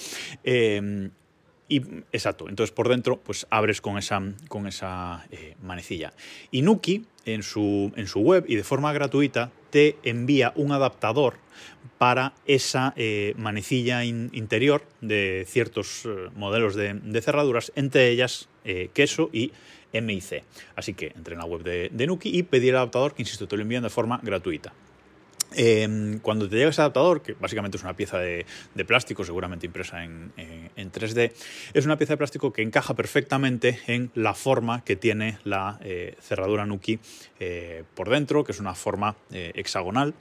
Eh, 0.45 1.11
y, 1.69 1.79
exacto, 2.13 2.49
entonces 2.49 2.73
por 2.75 2.89
dentro 2.89 3.19
pues 3.21 3.47
abres 3.49 3.81
con 3.81 3.97
esa, 3.97 4.21
con 4.49 4.67
esa 4.67 5.27
eh, 5.31 5.57
manecilla. 5.63 6.13
Y 6.51 6.63
Nuki 6.63 7.07
en 7.25 7.43
su, 7.43 7.93
en 7.97 8.07
su 8.07 8.21
web 8.21 8.45
y 8.47 8.57
de 8.57 8.65
forma 8.65 8.93
gratuita 8.93 9.51
te 9.71 9.97
envía 10.03 10.53
un 10.57 10.73
adaptador 10.73 11.35
para 12.05 12.35
esa 12.45 12.93
eh, 12.99 13.33
manecilla 13.39 14.05
interior 14.05 14.85
de 15.01 15.47
ciertos 15.49 16.05
eh, 16.05 16.29
modelos 16.37 16.75
de, 16.75 17.23
cerraduras, 17.23 17.73
entre 17.77 18.11
ellas 18.11 18.51
queso 18.93 19.31
y 19.33 19.53
MIC. 19.95 20.45
Así 20.77 20.93
que 20.93 21.15
entré 21.17 21.33
en 21.33 21.39
la 21.39 21.47
web 21.47 21.63
de, 21.63 22.07
Nuki 22.07 22.29
y 22.29 22.43
pedí 22.43 22.69
el 22.69 22.77
adaptador 22.77 23.15
que, 23.15 23.23
insisto, 23.23 23.49
te 23.49 23.57
lo 23.57 23.63
envían 23.63 23.83
de 23.83 23.89
forma 23.89 24.21
gratuita. 24.23 24.75
Em, 25.57 26.19
cuando 26.19 26.47
te 26.47 26.57
llega 26.57 26.69
ese 26.69 26.83
adaptador, 26.83 27.23
que 27.23 27.33
básicamente 27.33 27.79
es 27.79 27.83
una 27.83 27.97
pieza 27.97 28.19
de, 28.19 28.45
plástico, 28.87 29.25
seguramente 29.25 29.65
impresa 29.65 30.05
en, 30.05 30.31
3D, 30.77 31.33
es 31.73 31.87
una 31.87 31.97
pieza 31.97 32.13
de 32.13 32.17
plástico 32.19 32.53
que 32.53 32.61
encaja 32.61 32.93
perfectamente 32.93 33.81
en 33.87 34.11
la 34.15 34.35
forma 34.35 34.85
que 34.85 34.97
tiene 34.97 35.39
la 35.45 35.79
eh, 35.83 36.17
cerradura 36.21 36.67
Nuki 36.67 36.99
eh, 37.41 37.83
por 37.95 38.11
dentro, 38.11 38.45
que 38.45 38.53
es 38.53 38.61
una 38.61 38.75
forma 38.75 39.17
eh, 39.33 39.53
hexagonal 39.55 40.13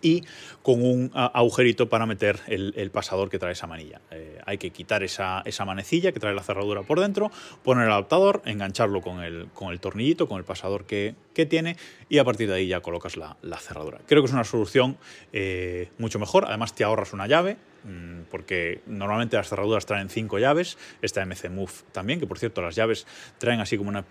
y 0.00 0.24
con 0.62 0.82
un 0.82 1.10
agujerito 1.14 1.88
para 1.88 2.06
meter 2.06 2.40
el, 2.46 2.90
pasador 2.90 3.28
que 3.30 3.38
trae 3.38 3.52
esa 3.52 3.66
manilla. 3.66 4.00
Eh, 4.10 4.40
hay 4.46 4.58
que 4.58 4.70
quitar 4.70 5.02
esa, 5.02 5.42
manecilla 5.66 6.12
que 6.12 6.20
trae 6.20 6.34
la 6.34 6.42
cerradura 6.42 6.82
por 6.82 7.00
dentro, 7.00 7.30
poner 7.62 7.86
el 7.86 7.92
adaptador, 7.92 8.42
engancharlo 8.44 9.00
con 9.00 9.22
el, 9.22 9.48
con 9.54 9.72
el 9.72 9.80
tornillito, 9.80 10.28
con 10.28 10.38
el 10.38 10.44
pasador 10.44 10.84
que, 10.84 11.14
tiene 11.48 11.76
y 12.08 12.18
a 12.18 12.24
partir 12.24 12.48
de 12.48 12.54
ahí 12.54 12.68
ya 12.68 12.80
colocas 12.80 13.16
la, 13.16 13.36
cerradura. 13.58 13.98
Creo 14.06 14.22
que 14.22 14.26
es 14.26 14.32
una 14.32 14.44
solución 14.44 14.96
eh, 15.32 15.88
mucho 15.98 16.18
mejor, 16.18 16.44
además 16.46 16.74
te 16.74 16.84
ahorras 16.84 17.12
una 17.12 17.26
llave, 17.26 17.56
mm, 17.84 18.22
porque 18.30 18.80
normalmente 18.86 19.36
las 19.36 19.48
cerraduras 19.48 19.86
traen 19.86 20.08
cinco 20.08 20.38
llaves, 20.38 20.78
esta 21.00 21.24
MC 21.24 21.48
Move 21.50 21.72
también, 21.90 22.20
que 22.20 22.26
por 22.26 22.38
cierto 22.38 22.62
las 22.62 22.76
llaves 22.76 23.06
traen 23.38 23.60
así 23.60 23.76
como 23.76 23.88
una 23.90 24.04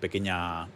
pequeña... 0.00 0.68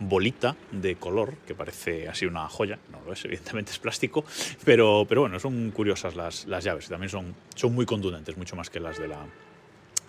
Bolita 0.00 0.56
de 0.70 0.96
color, 0.96 1.34
que 1.46 1.54
parece 1.54 2.08
así 2.08 2.26
una 2.26 2.48
joya, 2.48 2.78
no 2.92 3.00
lo 3.04 3.12
es, 3.12 3.24
evidentemente 3.24 3.72
es 3.72 3.78
plástico, 3.78 4.24
pero, 4.64 5.06
pero 5.08 5.22
bueno, 5.22 5.38
son 5.40 5.70
curiosas 5.70 6.14
las, 6.16 6.46
las 6.46 6.64
llaves, 6.64 6.88
también 6.88 7.10
son, 7.10 7.34
son 7.54 7.74
muy 7.74 7.86
contundentes, 7.86 8.36
mucho 8.36 8.56
más 8.56 8.70
que 8.70 8.80
las 8.80 8.98
de 8.98 9.08
la 9.08 9.26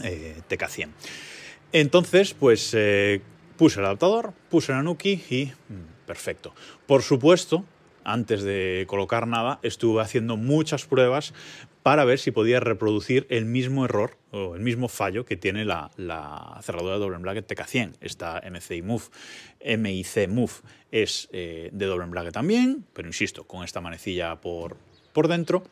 eh, 0.04 0.42
TK100. 0.50 0.90
Entonces, 1.72 2.34
pues 2.34 2.72
eh, 2.74 3.22
puse 3.58 3.80
el 3.80 3.86
adaptador, 3.86 4.34
puse 4.50 4.72
la 4.72 4.82
Nuki 4.82 5.22
y 5.30 5.46
mm, 5.46 6.06
perfecto. 6.08 6.54
Por 6.88 7.04
supuesto, 7.04 7.66
antes 8.12 8.44
de 8.44 8.86
colocar 8.88 9.28
nada, 9.28 9.60
estuve 9.64 10.02
haciendo 10.02 10.38
muchas 10.38 10.86
pruebas 10.86 11.34
para 11.84 12.06
ver 12.06 12.20
si 12.20 12.32
podía 12.32 12.60
reproducir 12.60 13.26
el 13.30 13.46
mismo 13.46 13.86
error 13.86 14.18
o 14.32 14.56
el 14.56 14.62
mismo 14.62 14.90
fallo 14.90 15.26
que 15.26 15.38
tiene 15.38 15.66
la, 15.66 15.90
cerradura 16.62 16.96
de 16.96 17.00
doble 17.00 17.16
embrague 17.16 17.46
TK100. 17.46 17.94
Esta 18.02 18.42
MCI 18.50 18.82
Move, 18.82 19.04
MIC 19.64 20.30
es 20.92 21.30
eh, 21.32 21.70
de 21.72 21.86
doble 21.86 22.04
embrague 22.04 22.32
también, 22.32 22.86
pero 22.94 23.08
insisto, 23.08 23.46
con 23.46 23.64
esta 23.64 23.82
manecilla 23.82 24.42
por, 24.42 24.78
por 25.14 25.28
dentro. 25.28 25.64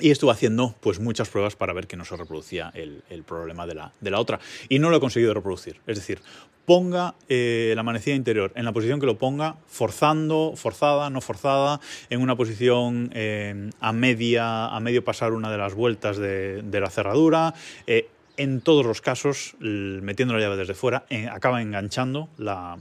Y 0.00 0.10
estuve 0.10 0.32
haciendo 0.32 0.74
pues, 0.80 0.98
muchas 1.00 1.28
pruebas 1.28 1.56
para 1.56 1.72
ver 1.72 1.86
que 1.86 1.96
no 1.96 2.04
se 2.04 2.16
reproducía 2.16 2.72
el, 2.74 3.02
problema 3.26 3.66
de 3.66 3.74
la, 3.74 3.92
de 4.00 4.10
la, 4.10 4.18
otra. 4.18 4.40
Y 4.68 4.78
no 4.78 4.90
lo 4.90 4.96
he 4.96 5.00
conseguido 5.00 5.34
reproducir. 5.34 5.80
Es 5.86 5.98
decir, 5.98 6.20
ponga 6.70 7.16
eh, 7.28 7.72
la 7.74 7.82
manecilla 7.82 8.14
interior 8.14 8.52
en 8.54 8.64
la 8.64 8.70
posición 8.70 9.00
que 9.00 9.06
lo 9.06 9.18
ponga, 9.18 9.56
forzando, 9.66 10.52
forzada, 10.54 11.10
no 11.10 11.20
forzada, 11.20 11.80
en 12.10 12.20
una 12.20 12.36
posición 12.36 13.10
eh, 13.12 13.70
a, 13.80 13.92
media, 13.92 14.66
a 14.66 14.78
medio 14.78 15.02
pasar 15.04 15.32
una 15.32 15.50
de 15.50 15.58
las 15.58 15.74
vueltas 15.74 16.16
de, 16.16 16.62
la 16.72 16.88
cerradura. 16.90 17.54
Eh, 17.88 18.08
en 18.36 18.60
todos 18.60 18.86
los 18.86 19.00
casos, 19.00 19.56
metiendo 19.58 20.32
la 20.32 20.40
llave 20.40 20.56
desde 20.56 20.74
fuera, 20.74 21.04
acaba 21.32 21.60
enganchando 21.60 22.28
la, 22.38 22.78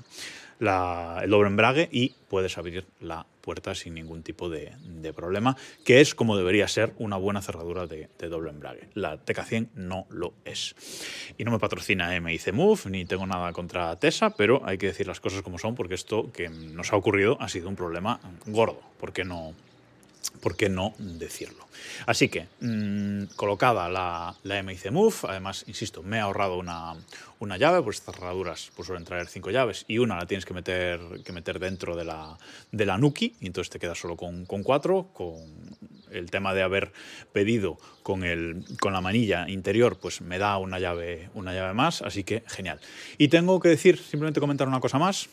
el 0.59 1.29
doble 1.29 1.47
embrague 1.47 1.89
y 1.91 2.13
puedes 2.29 2.57
abrir 2.59 2.85
la 3.01 3.25
sin 3.73 3.93
ningún 3.93 4.23
tipo 4.23 4.49
de, 4.49 4.71
problema, 5.15 5.57
que 5.83 6.01
es 6.01 6.13
como 6.13 6.37
debería 6.37 6.67
ser 6.67 6.93
una 6.97 7.17
buena 7.17 7.41
cerradura 7.41 7.87
de, 7.87 8.07
doble 8.29 8.51
embrague. 8.51 8.89
La 8.93 9.17
TK100 9.17 9.69
no 9.75 10.05
lo 10.09 10.33
es. 10.45 10.75
Y 11.37 11.43
no 11.43 11.51
me 11.51 11.59
patrocina 11.59 12.19
MIC 12.19 12.53
Move, 12.53 12.81
ni 12.85 13.05
tengo 13.05 13.25
nada 13.25 13.51
contra 13.53 13.95
Tesa, 13.95 14.29
pero 14.31 14.61
hay 14.65 14.77
que 14.77 14.87
decir 14.87 15.07
las 15.07 15.19
cosas 15.19 15.41
como 15.41 15.57
son, 15.57 15.75
porque 15.75 15.95
esto 15.95 16.31
que 16.31 16.49
nos 16.49 16.93
ha 16.93 16.95
ocurrido 16.95 17.37
ha 17.41 17.49
sido 17.49 17.69
un 17.69 17.75
problema 17.75 18.19
gordo. 18.45 18.81
¿Por 18.99 19.13
qué 19.13 19.23
no, 19.23 19.53
¿por 20.41 20.55
qué 20.55 20.69
no 20.69 20.93
decirlo? 20.97 21.67
Así 22.05 22.29
que, 22.29 22.47
mm, 22.61 23.35
colocada 23.35 23.89
la, 23.89 24.35
la, 24.43 24.63
MIC 24.63 24.91
Move, 24.91 25.15
además, 25.23 25.63
insisto, 25.67 26.03
me 26.03 26.17
he 26.17 26.19
ahorrado 26.19 26.57
una, 26.57 26.95
una 27.39 27.57
llave, 27.57 27.81
pues 27.81 27.97
estas 27.97 28.15
cerraduras 28.15 28.71
pues 28.75 28.87
suelen 28.87 29.05
traer 29.05 29.27
cinco 29.27 29.51
llaves 29.51 29.85
y 29.87 29.97
una 29.97 30.17
la 30.17 30.25
tienes 30.25 30.45
que 30.45 30.53
meter, 30.53 30.99
que 31.23 31.31
meter 31.31 31.59
dentro 31.59 31.95
de 31.95 32.05
la, 32.05 32.37
de 32.71 32.85
la 32.85 32.97
Nuki 32.97 33.35
y 33.39 33.47
entonces 33.47 33.69
te 33.69 33.79
quedas 33.79 33.97
solo 33.97 34.15
con, 34.15 34.45
con 34.45 34.63
cuatro, 34.63 35.09
con 35.13 35.37
el 36.11 36.31
tema 36.31 36.53
de 36.53 36.63
haber 36.63 36.91
pedido 37.31 37.77
con, 38.03 38.23
el, 38.23 38.65
con 38.79 38.93
la 38.93 39.01
manilla 39.01 39.47
interior, 39.49 39.97
pues 39.99 40.21
me 40.21 40.37
da 40.37 40.57
una 40.57 40.79
llave, 40.79 41.29
una 41.33 41.53
llave 41.53 41.73
más, 41.73 42.01
así 42.01 42.23
que 42.23 42.43
genial. 42.47 42.79
Y 43.17 43.27
tengo 43.27 43.59
que 43.59 43.69
decir, 43.69 43.97
simplemente 43.97 44.39
comentar 44.39 44.67
una 44.67 44.79
cosa 44.79 44.97
más, 44.97 45.29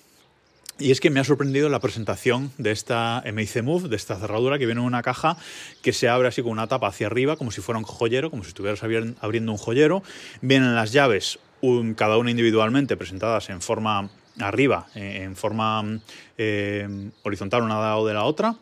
y 0.78 0.90
es 0.90 1.00
que 1.00 1.10
me 1.10 1.20
ha 1.20 1.24
sorprendido 1.24 1.68
la 1.68 1.80
presentación 1.80 2.52
de 2.58 2.70
esta 2.70 3.22
MIC 3.32 3.62
Move, 3.62 3.88
de 3.88 3.96
esta 3.96 4.16
cerradura 4.16 4.58
que 4.58 4.66
viene 4.66 4.80
en 4.80 4.86
una 4.86 5.02
caja 5.02 5.36
que 5.82 5.92
se 5.92 6.08
abre 6.08 6.28
así 6.28 6.42
con 6.42 6.52
una 6.52 6.66
tapa 6.66 6.88
hacia 6.88 7.06
arriba, 7.06 7.36
como 7.36 7.50
si 7.50 7.62
fuera 7.62 7.78
un 7.78 7.84
joyero, 7.84 8.30
como 8.30 8.42
si 8.42 8.48
estuvieras 8.48 8.82
abriendo 8.82 9.52
un 9.52 9.58
joyero. 9.58 10.02
Vienen 10.42 10.74
las 10.74 10.92
llaves, 10.92 11.38
cada 11.96 12.18
una 12.18 12.30
individualmente, 12.30 12.96
presentadas 12.96 13.48
en 13.48 13.62
forma 13.62 14.10
arriba, 14.38 14.86
eh, 14.94 15.22
en 15.22 15.34
forma 15.34 16.00
eh, 16.36 17.10
horizontal 17.22 17.62
una 17.62 17.80
lado 17.80 18.06
de 18.06 18.14
la 18.14 18.24
otra. 18.24 18.56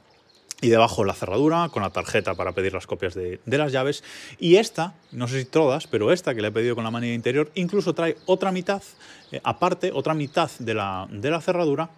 Y 0.61 0.69
debajo 0.69 1.05
la 1.05 1.13
cerradura 1.13 1.69
con 1.71 1.83
la 1.83 1.91
tarjeta 1.91 2.37
para 2.37 2.53
pedir 2.53 2.73
las 2.73 2.87
copias 2.87 3.13
de, 3.15 3.41
las 3.45 3.73
llaves. 3.73 4.03
Y 4.39 4.57
esta, 4.57 4.95
no 5.11 5.29
sé 5.29 5.41
si 5.41 5.45
todas, 5.45 5.87
pero 5.89 6.11
esta 6.11 6.35
que 6.35 6.41
le 6.41 6.49
he 6.49 6.53
pedido 6.53 6.75
con 6.75 6.85
la 6.85 6.91
manilla 6.91 7.13
interior, 7.13 7.51
incluso 7.55 7.93
trae 7.93 8.17
otra 8.25 8.51
mitad, 8.51 8.83
eh, 9.31 9.41
aparte, 9.45 9.91
otra 9.93 10.15
mitad 10.15 10.51
de 10.61 10.73
la, 10.73 11.07
de 11.11 11.31
la 11.31 11.43
cerradura 11.43 11.91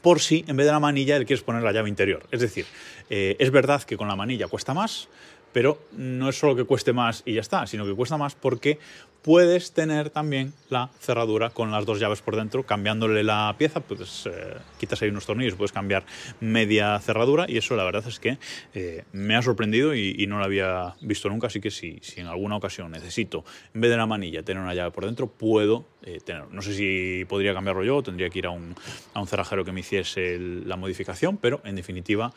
por 0.00 0.20
si 0.20 0.44
en 0.48 0.56
vez 0.56 0.66
de 0.66 0.72
la 0.72 0.80
manilla 0.80 1.18
le 1.18 1.26
quieres 1.26 1.44
poner 1.44 1.62
la 1.62 1.72
llave 1.72 1.88
interior. 1.88 2.26
Es 2.30 2.40
decir, 2.40 2.66
eh, 3.10 3.36
es 3.38 3.50
verdad 3.50 3.82
que 3.82 3.96
con 3.96 4.08
la 4.08 4.16
manilla 4.16 4.48
cuesta 4.48 4.74
más, 4.74 5.08
pero 5.52 5.78
no 5.92 6.28
es 6.28 6.38
solo 6.38 6.56
que 6.56 6.64
cueste 6.64 6.92
más 6.92 7.22
y 7.26 7.34
ya 7.34 7.40
está, 7.40 7.66
sino 7.66 7.84
que 7.84 7.94
cuesta 7.94 8.16
más 8.16 8.34
porque 8.34 8.78
puedes 9.22 9.72
tener 9.72 10.10
también 10.10 10.52
la 10.68 10.90
cerradura 11.00 11.50
con 11.50 11.70
las 11.70 11.86
dos 11.86 12.00
llaves 12.00 12.20
por 12.20 12.36
dentro, 12.36 12.64
cambiándole 12.64 13.22
la 13.22 13.54
pieza, 13.56 13.80
pues 13.80 14.26
eh, 14.26 14.56
quitas 14.78 15.00
ahí 15.02 15.08
unos 15.08 15.26
tornillos, 15.26 15.54
puedes 15.54 15.72
cambiar 15.72 16.04
media 16.40 16.98
cerradura 16.98 17.46
y 17.48 17.56
eso 17.56 17.76
la 17.76 17.84
verdad 17.84 18.04
es 18.06 18.18
que 18.18 18.38
eh, 18.74 19.04
me 19.12 19.36
ha 19.36 19.42
sorprendido 19.42 19.94
y, 19.94 20.26
no 20.32 20.38
lo 20.38 20.44
había 20.44 20.94
visto 21.02 21.28
nunca, 21.28 21.48
así 21.48 21.60
que 21.60 21.70
si, 21.70 22.00
en 22.16 22.26
alguna 22.26 22.56
ocasión 22.56 22.90
necesito, 22.90 23.44
en 23.74 23.82
vez 23.82 23.90
de 23.90 23.96
la 23.96 24.06
manilla, 24.06 24.42
tener 24.42 24.62
una 24.62 24.72
llave 24.72 24.90
por 24.90 25.04
dentro, 25.04 25.26
puedo 25.26 25.84
eh, 26.02 26.20
tener. 26.24 26.50
No 26.50 26.62
sé 26.62 26.72
si 26.72 27.26
podría 27.28 27.52
cambiarlo 27.52 27.84
yo, 27.84 28.02
tendría 28.02 28.30
que 28.30 28.38
ir 28.38 28.46
a 28.46 28.50
un, 28.50 28.74
a 29.12 29.20
un 29.20 29.26
cerrajero 29.26 29.64
que 29.64 29.72
me 29.72 29.80
hiciese 29.80 30.38
la 30.38 30.76
modificación, 30.76 31.36
pero 31.36 31.60
en 31.64 31.76
definitiva 31.76 32.32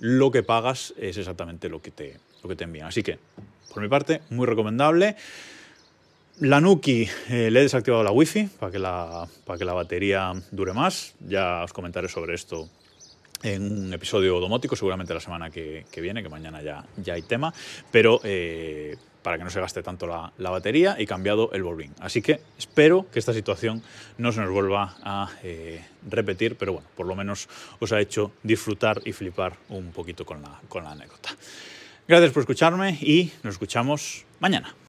lo 0.00 0.30
que 0.30 0.42
pagas 0.42 0.92
es 0.98 1.16
exactamente 1.16 1.70
lo 1.70 1.80
que 1.80 1.90
te, 1.90 2.16
que 2.48 2.56
te 2.56 2.64
envían. 2.64 2.88
Así 2.88 3.02
que, 3.02 3.18
por 3.72 3.82
mi 3.82 3.88
parte, 3.88 4.22
muy 4.30 4.46
recomendable. 4.46 5.16
La 6.40 6.60
Nuki 6.60 7.08
eh, 7.30 7.50
le 7.50 7.60
he 7.60 7.62
desactivado 7.62 8.04
la 8.04 8.10
wifi 8.10 8.44
para 8.60 8.70
que 8.70 8.78
la, 8.78 9.26
para 9.44 9.58
que 9.58 9.64
la 9.64 9.72
batería 9.72 10.32
dure 10.50 10.72
más. 10.74 11.14
Ya 11.26 11.64
os 11.64 11.72
comentaré 11.72 12.08
sobre 12.08 12.34
esto 12.34 12.68
en 13.42 13.86
un 13.86 13.92
episodio 13.92 14.38
domótico, 14.40 14.76
seguramente 14.76 15.14
la 15.14 15.20
semana 15.20 15.50
que, 15.50 15.84
viene, 15.96 16.22
que 16.22 16.28
mañana 16.28 16.62
ya, 16.62 16.84
ya 16.96 17.14
hay 17.14 17.22
tema, 17.22 17.52
pero 17.90 18.20
eh, 18.24 18.96
para 19.22 19.38
que 19.38 19.44
no 19.44 19.50
se 19.50 19.60
gaste 19.60 19.82
tanto 19.82 20.06
la, 20.06 20.50
batería 20.50 20.96
y 20.98 21.06
cambiado 21.06 21.50
el 21.52 21.62
bolín. 21.62 21.92
Así 22.00 22.22
que 22.22 22.40
espero 22.56 23.06
que 23.10 23.18
esta 23.18 23.32
situación 23.32 23.82
no 24.18 24.30
se 24.30 24.40
nos 24.40 24.50
vuelva 24.50 24.96
a 25.02 25.30
eh, 25.42 25.84
repetir, 26.08 26.56
pero 26.56 26.74
bueno, 26.74 26.88
por 26.96 27.06
lo 27.06 27.16
menos 27.16 27.48
os 27.80 27.92
ha 27.92 28.00
hecho 28.00 28.30
disfrutar 28.42 29.00
y 29.04 29.12
flipar 29.12 29.56
un 29.68 29.90
poquito 29.90 30.24
con 30.24 30.42
la, 30.42 30.60
con 30.68 30.84
la 30.84 30.92
anécdota. 30.92 31.30
Gracias 32.08 32.30
por 32.30 32.42
escucharme 32.42 32.90
y 33.00 33.32
nos 33.42 33.54
escuchamos 33.54 34.24
mañana. 34.38 34.76